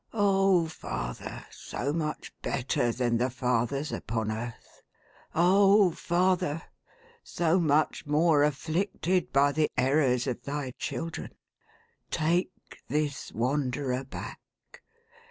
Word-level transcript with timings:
Oh, 0.15 0.65
Father, 0.65 1.45
so 1.51 1.93
much 1.93 2.33
better 2.41 2.91
than 2.91 3.17
the 3.17 3.29
fathers 3.29 3.91
upon 3.91 4.31
earth! 4.31 4.81
Oh, 5.35 5.91
Father, 5.91 6.63
so 7.21 7.59
much 7.59 8.07
more 8.07 8.41
afflicted 8.41 9.31
by 9.31 9.51
the 9.51 9.69
errors 9.77 10.25
of 10.25 10.41
thy 10.41 10.71
children! 10.79 11.35
take 12.09 12.79
this 12.89 13.31
wanderer 13.33 14.03
back 14.03 14.41